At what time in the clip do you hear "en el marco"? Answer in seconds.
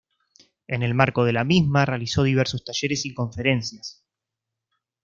0.67-1.25